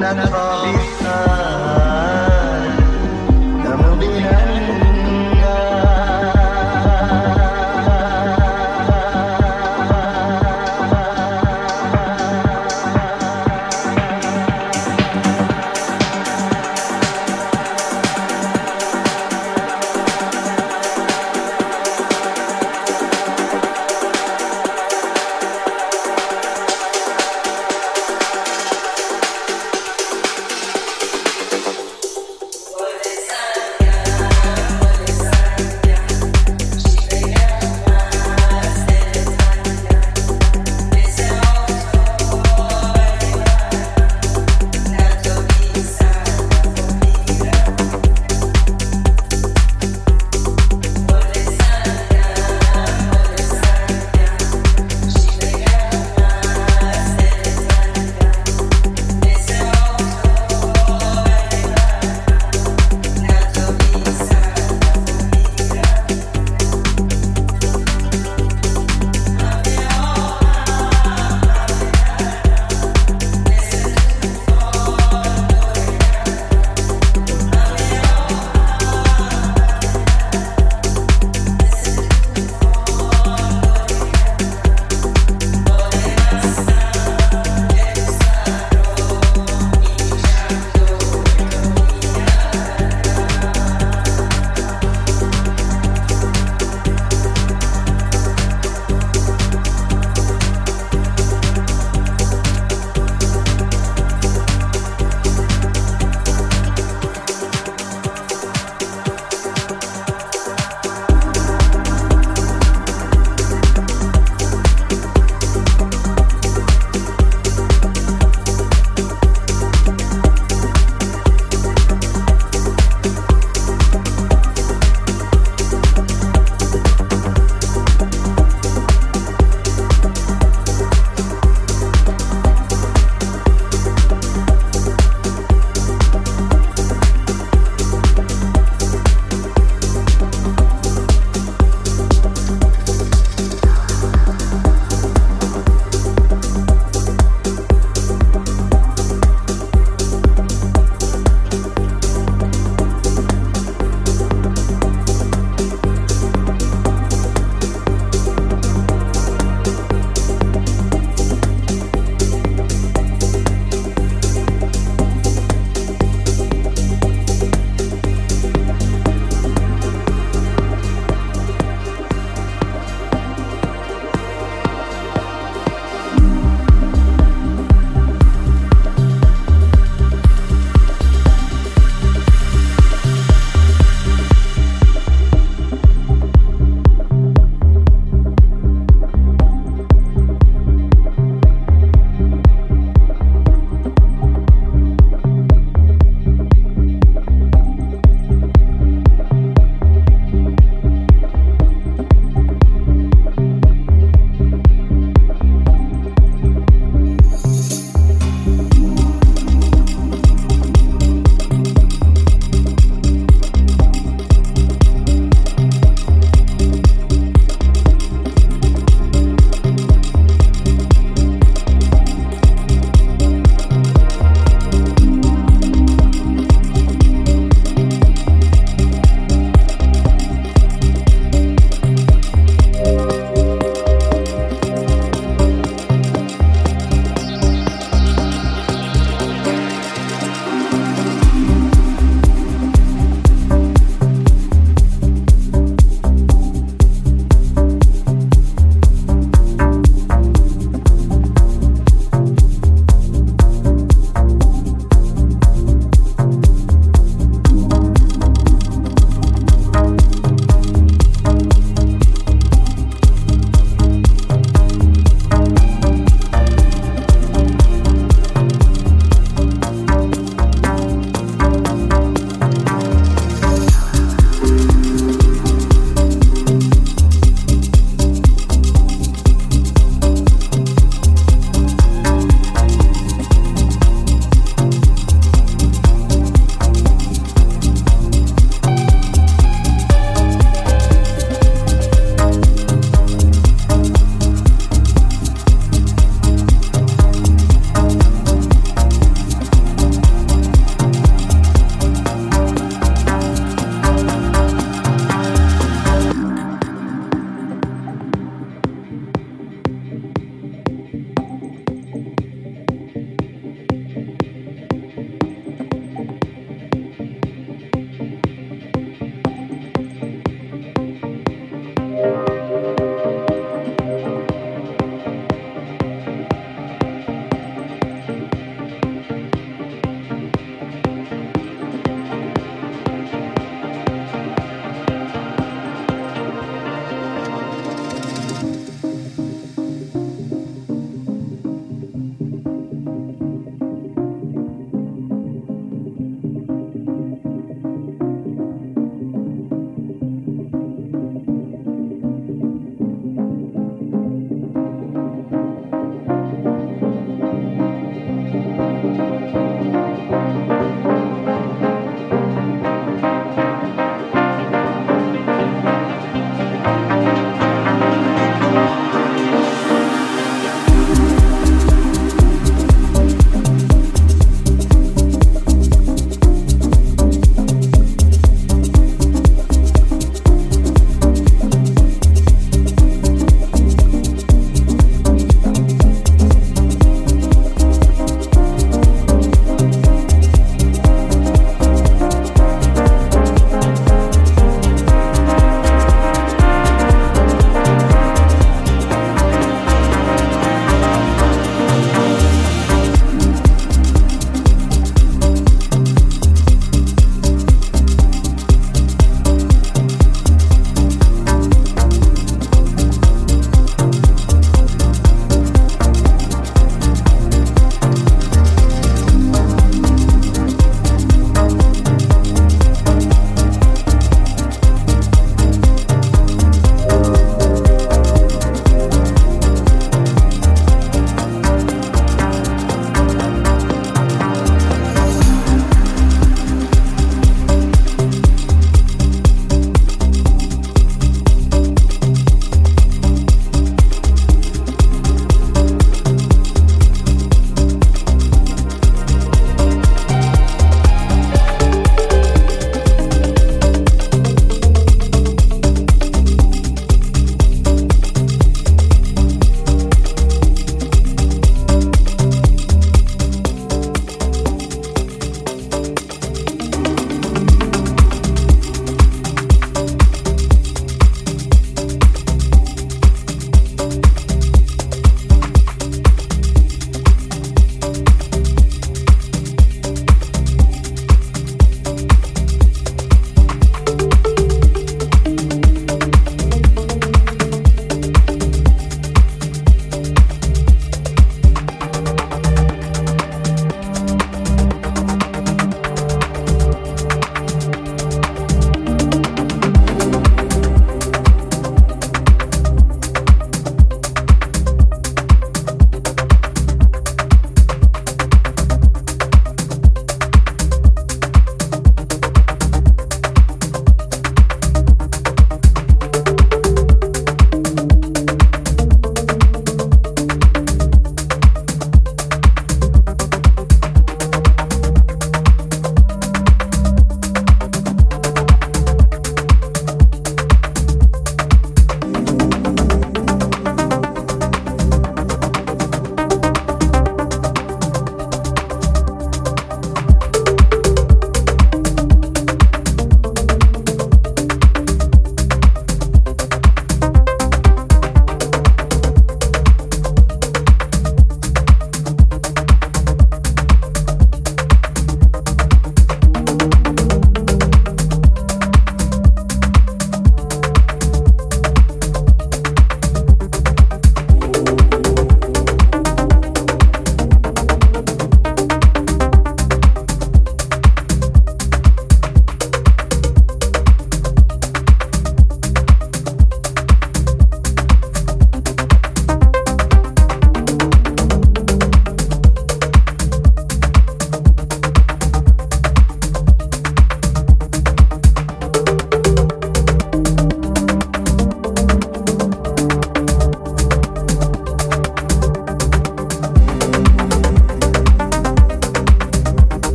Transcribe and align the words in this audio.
na 0.00 0.14
na 0.14 0.24
na. 0.32 0.89